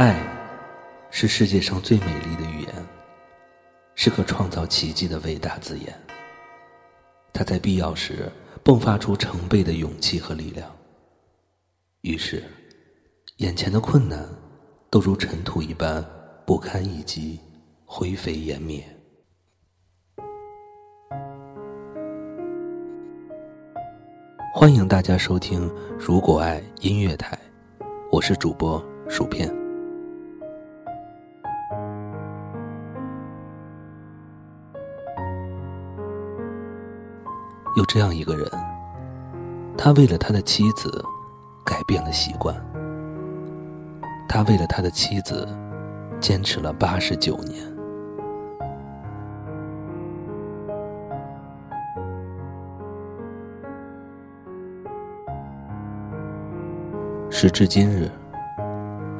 [0.00, 0.18] 爱，
[1.10, 2.74] 是世界上最美丽的语言，
[3.94, 5.94] 是个创造奇迹的伟大字眼。
[7.34, 8.32] 它在必要时
[8.64, 10.74] 迸发出成倍的勇气和力量。
[12.00, 12.42] 于是，
[13.36, 14.26] 眼前的困难
[14.88, 16.02] 都如尘土一般
[16.46, 17.38] 不堪一击，
[17.84, 18.82] 灰飞烟灭。
[24.54, 27.38] 欢迎大家收听《如果爱音乐台》，
[28.10, 29.59] 我是主播薯片。
[37.76, 38.50] 有这样一个人，
[39.76, 41.04] 他为了他的妻子
[41.64, 42.54] 改变了习惯，
[44.28, 45.48] 他为了他的妻子
[46.20, 47.64] 坚持了八十九年。
[57.30, 58.10] 时至今日，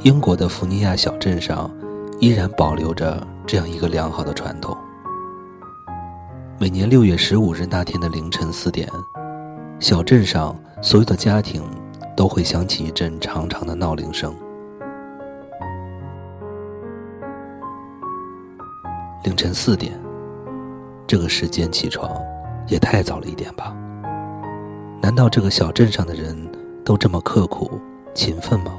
[0.02, 1.70] 英国的福尼亚小镇上
[2.18, 4.76] 依然保留着这样一个良好的传统。
[6.60, 8.86] 每年六月十五日那天的凌晨四点，
[9.78, 11.62] 小镇上所有的家庭
[12.14, 14.36] 都会响起一阵长长的闹铃声。
[19.24, 19.98] 凌晨四点，
[21.06, 22.14] 这个时间起床
[22.68, 23.74] 也太早了一点吧？
[25.00, 26.36] 难道这个小镇上的人
[26.84, 27.80] 都这么刻苦
[28.12, 28.70] 勤奋吗？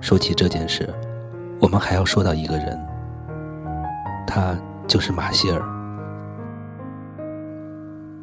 [0.00, 0.88] 说起这件事，
[1.60, 2.93] 我们还要说到一个人。
[4.26, 5.62] 他就是马歇尔。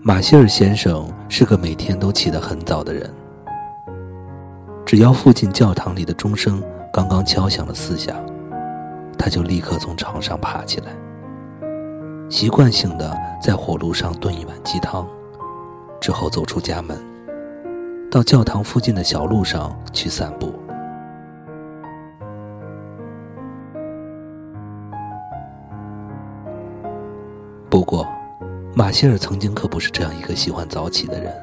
[0.03, 3.09] 马歇尔先生是个每天都起得很早的人。
[4.85, 8.15] 只要附近教堂里的钟声刚刚敲响了四下，
[9.17, 10.87] 他就立刻从床上爬起来，
[12.29, 15.07] 习惯性的在火炉上炖一碗鸡汤，
[16.01, 16.99] 之后走出家门，
[18.09, 20.53] 到教堂附近的小路上去散步。
[27.71, 28.05] 不过，
[28.75, 31.33] 马歇尔曾经可不是这样一个喜欢早起的人。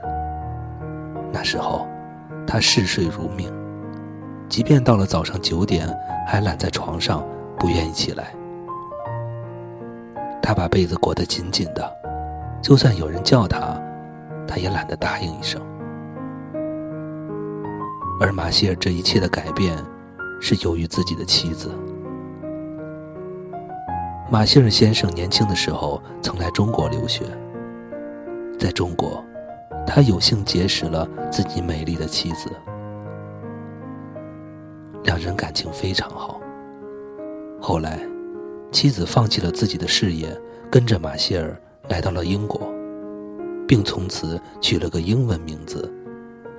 [1.33, 1.87] 那时候，
[2.47, 3.51] 他嗜睡如命，
[4.47, 5.89] 即便到了早上九点，
[6.27, 7.27] 还懒在床上
[7.59, 8.35] 不愿意起来。
[10.43, 11.91] 他把被子裹得紧紧的，
[12.61, 13.81] 就算有人叫他，
[14.47, 15.59] 他也懒得答应一声。
[18.21, 19.75] 而马歇尔这一切的改变，
[20.43, 21.71] 是由于自己的妻子。
[24.31, 27.25] 马歇尔先生年轻的时候曾来中国留学，
[28.59, 29.25] 在中国，
[29.87, 32.51] 他有幸结识了自己美丽的妻子，
[35.05, 36.39] 两人感情非常好。
[37.59, 37.99] 后来，
[38.71, 40.39] 妻子放弃了自己的事业，
[40.71, 42.61] 跟着马歇尔来到了英国，
[43.67, 45.91] 并从此取了个英文名字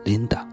[0.05, 0.43] 琳达。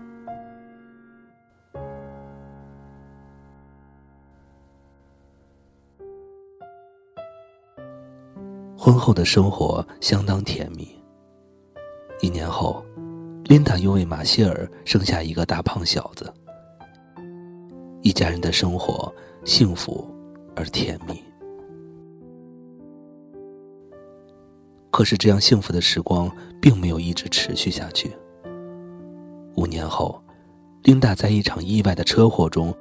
[8.87, 10.87] 婚后的生活相当甜蜜。
[12.21, 12.87] 一年后，
[13.47, 16.33] 琳达又为马歇尔生下一个大胖小子，
[18.01, 19.13] 一家人的生活
[19.45, 20.09] 幸福
[20.55, 21.21] 而甜蜜。
[24.93, 26.31] 可是，这样幸福的时光
[26.63, 28.17] 并没有一直持续下去。
[29.57, 30.23] 五年后，
[30.85, 32.73] 琳达在一场意外的车祸中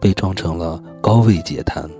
[0.00, 1.90] 被撞成了高位截瘫。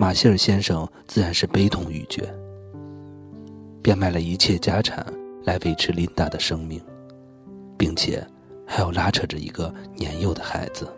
[0.00, 2.22] 马歇尔先生自然是悲痛欲绝，
[3.82, 5.04] 变卖了一切家产
[5.42, 6.80] 来维持琳达的生命，
[7.76, 8.24] 并且
[8.64, 10.88] 还要拉扯着一个年幼的孩子，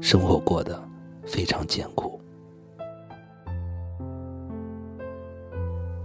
[0.00, 0.82] 生活过得
[1.26, 2.18] 非常艰苦。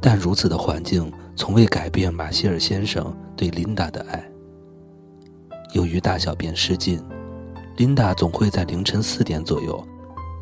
[0.01, 4.29] 但如此的环境从未改变马歇尔先生对琳达的爱。
[5.73, 7.01] 由于大小便失禁，
[7.77, 9.81] 琳达总会在凌晨四点左右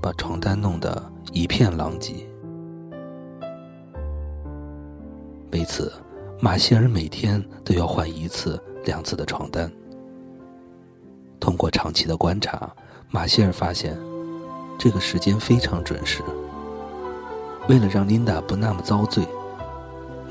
[0.01, 1.11] 把床单弄得。
[1.35, 2.13] 一片狼藉。
[5.51, 5.91] 为此，
[6.39, 9.69] 马歇尔每天都要换一次、两次的床单。
[11.37, 12.73] 通过长期的观察，
[13.09, 13.97] 马歇尔发现，
[14.79, 16.23] 这个时间非常准时。
[17.67, 19.27] 为了让琳达不那么遭罪，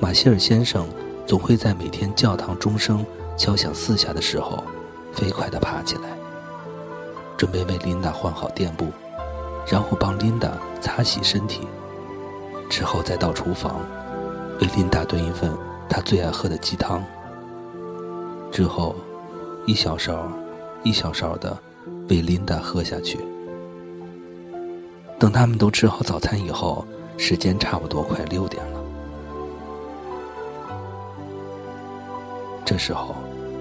[0.00, 0.88] 马歇尔先生
[1.26, 3.04] 总会在每天教堂钟声
[3.36, 4.64] 敲响四下的时候，
[5.12, 6.16] 飞快地爬起来，
[7.36, 8.86] 准备为琳达换好垫布。
[9.66, 11.66] 然后帮琳达擦洗身体，
[12.68, 13.80] 之后再到厨房
[14.60, 15.50] 为琳达炖一份
[15.88, 17.02] 她最爱喝的鸡汤。
[18.52, 18.94] 之后，
[19.66, 20.30] 一小勺
[20.82, 21.56] 一小勺的
[22.08, 23.18] 喂琳达喝下去。
[25.18, 26.86] 等他们都吃好早餐以后，
[27.16, 28.80] 时间差不多快六点了。
[32.64, 33.14] 这时候，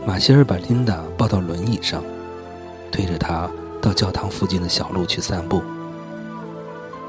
[0.06, 2.04] 马歇尔把琳达抱到轮椅上，
[2.92, 3.50] 推着她
[3.82, 5.62] 到教堂附近的小路去散步。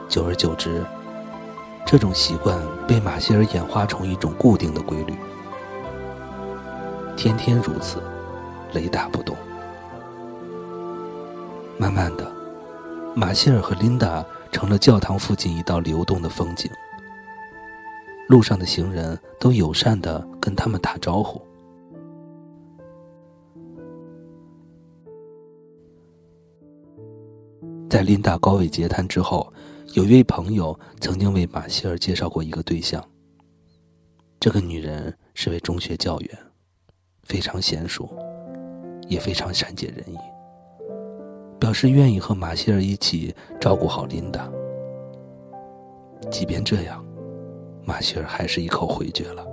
[0.08, 0.84] 久而久之，
[1.84, 5.14] 这种习惯被马歇尔演化成一种固定的规律，
[7.16, 8.02] 天天如此，
[8.72, 9.36] 雷打不动。
[11.76, 12.30] 慢慢的，
[13.14, 16.70] 马歇尔和琳达成了教堂附近一道流动的风景。
[18.28, 21.42] 路上的行人都友善的跟他们打招呼。
[27.90, 29.52] 在琳达高位截瘫之后，
[29.92, 33.02] 有一位朋友曾经为马歇尔介绍过一个对象。
[34.40, 36.38] 这个女人是位中学教员，
[37.22, 38.08] 非常娴熟，
[39.08, 40.19] 也非常善解人意，
[41.60, 44.50] 表示愿意和马歇尔一起照顾好琳达。
[46.30, 47.04] 即便这样。
[47.87, 49.46] 马歇尔还是一口回绝了。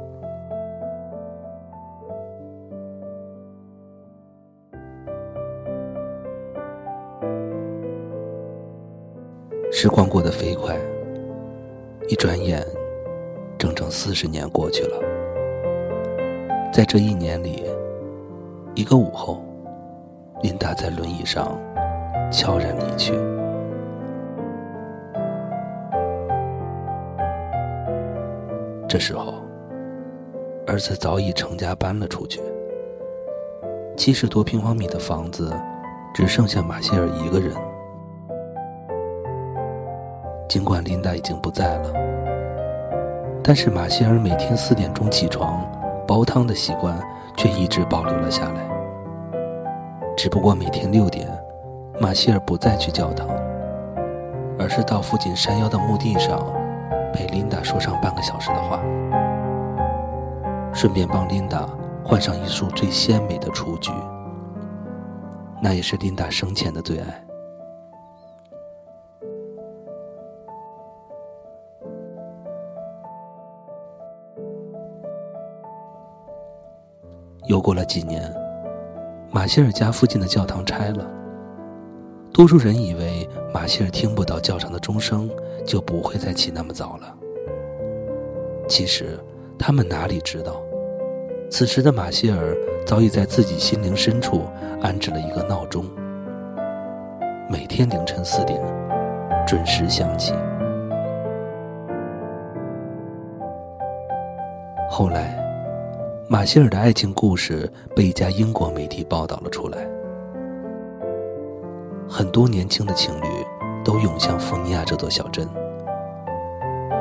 [9.74, 10.78] 时光过得飞快，
[12.10, 12.62] 一转眼，
[13.58, 15.00] 整整四十年过去了。
[16.74, 17.64] 在这一年里，
[18.76, 19.42] 一个午后，
[20.44, 21.58] 琳达在轮椅上
[22.30, 23.14] 悄然离去。
[28.90, 29.36] 这时候，
[30.68, 32.42] 儿子早已成家搬了出去。
[33.96, 35.52] 七十多平方米的房子，
[36.14, 37.56] 只剩下马歇尔一个人。
[40.52, 41.94] 尽管琳达已经不在了，
[43.42, 45.66] 但是马歇尔每天四点钟起床
[46.06, 47.02] 煲汤的习惯
[47.38, 48.70] 却一直保留了下来。
[50.18, 51.26] 只不过每天六点，
[52.02, 53.30] 马歇尔不再去教堂，
[54.60, 56.46] 而是到附近山腰的墓地上。
[57.14, 58.82] 陪琳达说上半个小时的话，
[60.74, 61.66] 顺便帮琳达
[62.04, 63.90] 换上一束最鲜美的雏菊。
[65.62, 67.31] 那也是琳达生前的最爱。
[77.52, 78.34] 又过了几年，
[79.30, 81.06] 马歇尔家附近的教堂拆了。
[82.32, 85.30] 多数人以为马歇尔听不到教堂的钟声，
[85.66, 87.14] 就不会再起那么早了。
[88.70, 89.20] 其实，
[89.60, 90.62] 他们哪里知道，
[91.50, 92.56] 此时的马歇尔
[92.86, 94.44] 早已在自己心灵深处
[94.82, 95.84] 安置了一个闹钟，
[97.50, 98.62] 每天凌晨四点
[99.46, 100.34] 准时响起。
[104.90, 105.38] 后来，
[106.32, 109.80] 马歇尔的爱情故事被一家英国媒体报道了出来。
[112.08, 113.28] 很多年轻的情侣
[113.84, 115.46] 都涌向福尼亚这座小镇，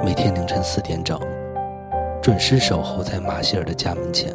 [0.05, 1.17] 每天凌晨四点整，
[2.21, 4.35] 准时守候在马歇尔的家门前，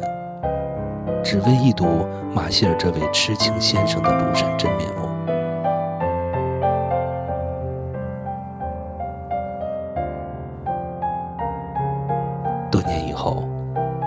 [1.22, 1.84] 只为一睹
[2.32, 5.05] 马歇尔这位痴情先生的庐山真面目。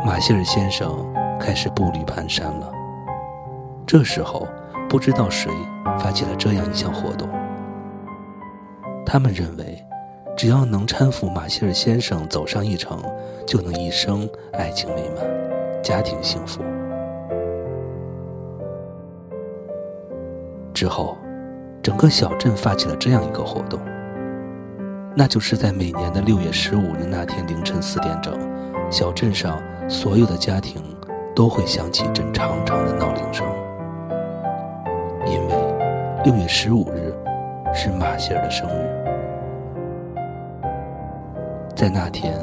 [0.10, 1.06] 马歇尔先生
[1.40, 2.74] 开始步履蹒跚了。
[3.86, 4.48] 这时候，
[4.90, 5.52] 不知道谁。
[6.00, 7.30] 发起了这样一项活动。
[9.06, 9.86] 他们认为，
[10.36, 13.00] 只要能搀扶马歇尔先生走上一程，
[13.46, 16.64] 就能一生爱情美满，家庭幸福。
[20.74, 21.20] 之后，
[21.84, 23.80] 整个小镇发起了这样一个活动，
[25.16, 28.34] 那就是在每年的六月十五日那天凌晨四点整，
[28.90, 30.84] 小镇上所有的家庭
[31.36, 33.48] 都会响起一阵长长的闹铃声，
[35.26, 35.70] 因为。
[36.26, 37.16] 六月十五日
[37.74, 38.90] 是马歇尔的生日，
[41.74, 42.38] 在那天，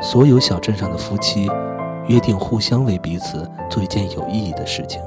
[0.00, 1.48] 所有小镇上的夫妻
[2.08, 5.00] 约定互相为彼此做一件有意义的事情。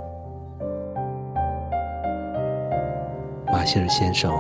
[3.48, 4.32] 马歇尔先生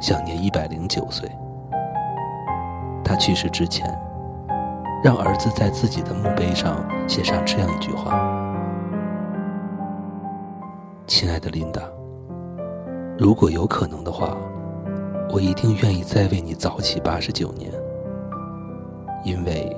[0.00, 1.30] 享年一百零九岁，
[3.04, 3.86] 他去世之前，
[5.02, 8.12] 让儿子在自己的墓碑上写上这样一句话
[11.06, 11.82] ：“亲爱的琳达。”
[13.18, 14.36] 如果有可能的话，
[15.32, 17.72] 我一定愿意再为你早起八十九年，
[19.24, 19.74] 因为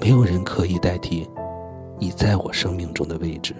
[0.00, 1.28] 没有人可以代替
[1.98, 3.54] 你在我生命中的位置。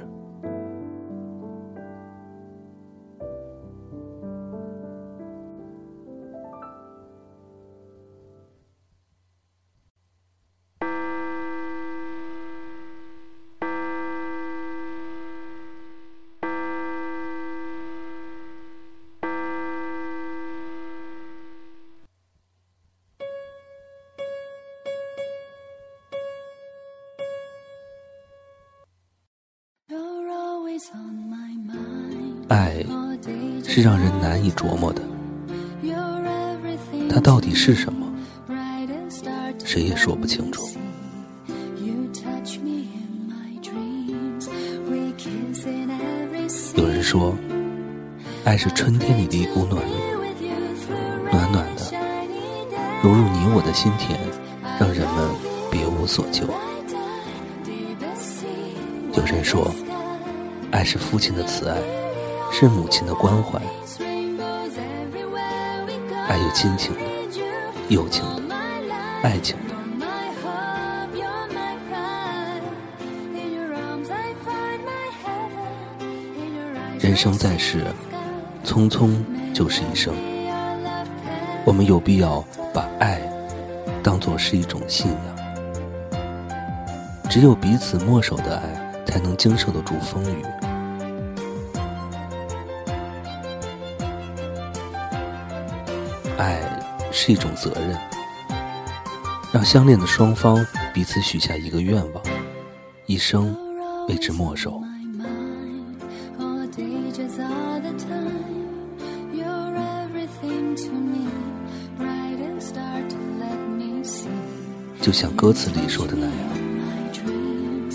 [32.48, 32.84] 爱
[33.66, 35.02] 是让人难以琢磨的，
[37.08, 38.06] 它到底是什么？
[39.64, 40.68] 谁也说不清楚。
[46.74, 47.34] 有人说，
[48.44, 49.94] 爱是春天里的一股暖流，
[51.30, 51.82] 暖暖的
[53.02, 54.18] 融入你我的心田，
[54.78, 55.30] 让人们
[55.70, 56.46] 别无所求。
[59.14, 59.72] 有人说，
[60.72, 61.76] 爱是父亲的慈爱，
[62.50, 63.60] 是母亲的关怀。
[66.26, 67.00] 爱有亲情的，
[67.88, 68.54] 友情的，
[69.22, 69.74] 爱情的。
[76.98, 77.84] 人生在世，
[78.64, 79.12] 匆匆
[79.52, 80.14] 就是一生。
[81.66, 83.20] 我们有必要把爱
[84.02, 85.20] 当做是一种信仰。
[87.28, 88.81] 只有彼此默守的爱，
[89.12, 90.42] 才能经受得住风雨。
[96.38, 96.58] 爱
[97.10, 97.94] 是一种责任，
[99.52, 102.24] 让相恋的双方彼此许下一个愿望，
[103.04, 103.54] 一生
[104.08, 104.82] 为之默守。
[115.02, 116.34] 就像歌词里说的那样，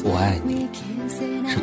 [0.03, 0.66] 我爱你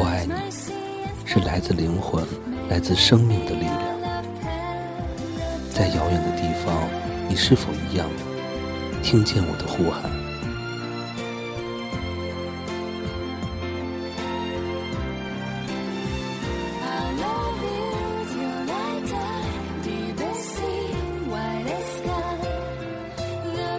[0.00, 0.32] 我爱你，
[1.26, 2.26] 是来自灵魂、
[2.70, 3.78] 来自生命的力量。
[5.70, 6.88] 在遥远的地方，
[7.28, 8.08] 你是否一样
[9.02, 10.10] 听见我的呼喊？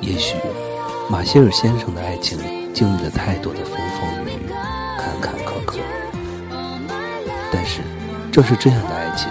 [0.01, 0.35] 也许。
[1.09, 2.37] 马歇尔先生的爱情
[2.73, 4.20] 经历了太多的风风雨
[7.51, 7.81] 但是
[8.31, 9.29] 正是这样的爱情，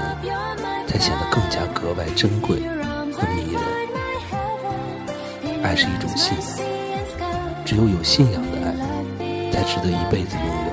[0.87, 2.61] 才显得更加格外珍贵
[3.13, 3.63] 和迷人。
[5.63, 6.45] 爱是一种信仰，
[7.65, 8.75] 只有有信仰的爱，
[9.51, 10.70] 才值得一辈子拥有。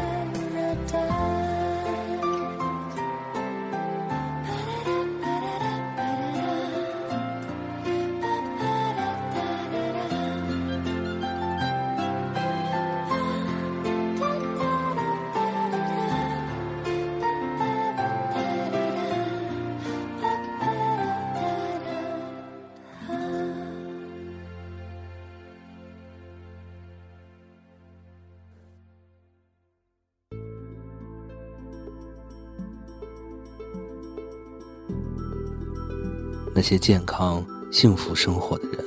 [36.57, 38.83] 那些健康、幸福生活的人，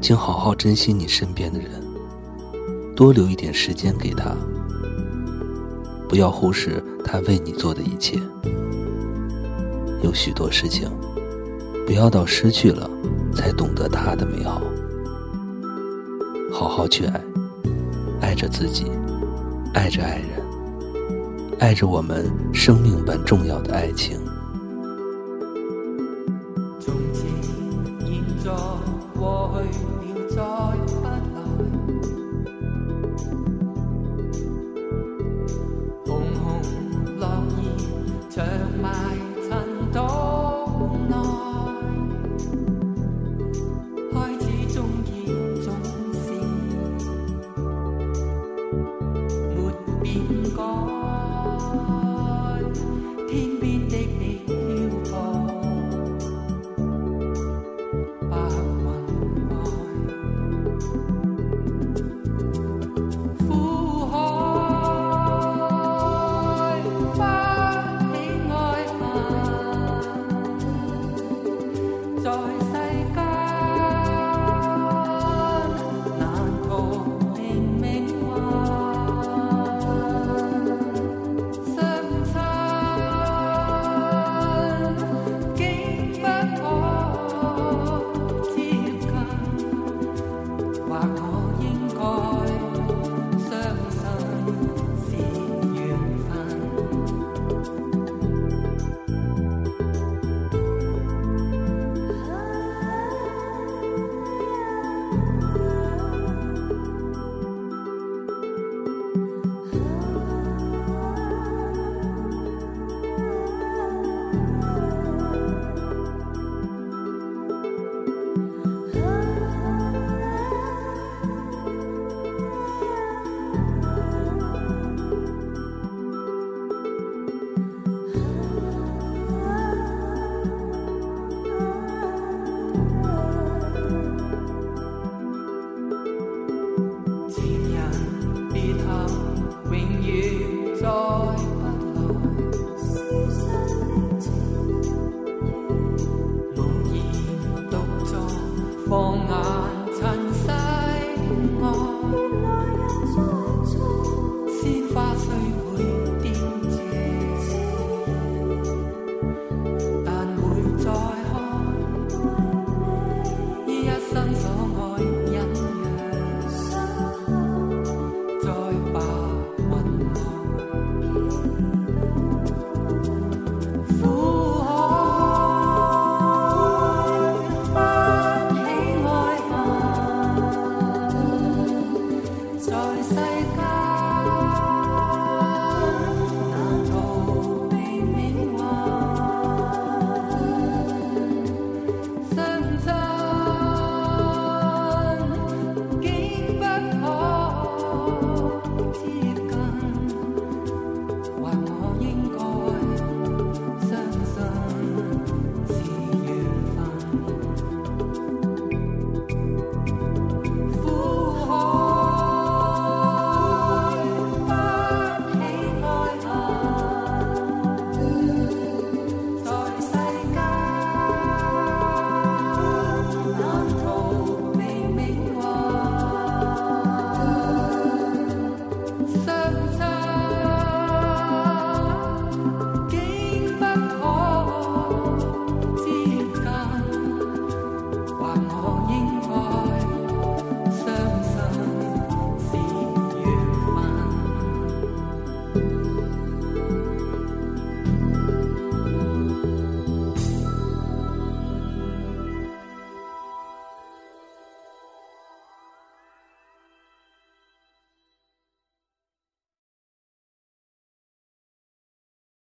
[0.00, 1.82] 请好好珍惜你身边的人，
[2.94, 4.36] 多留一点时间给他，
[6.08, 8.16] 不要忽视他为你做的一切。
[10.04, 10.88] 有许多事情，
[11.84, 12.88] 不要到失去了
[13.34, 14.62] 才懂得他的美好。
[16.52, 17.20] 好好去爱，
[18.20, 18.84] 爱着自己，
[19.74, 24.16] 爱着爱人，爱着我们生命般重要的爱情。
[28.42, 28.50] 在
[29.18, 30.09] 过去。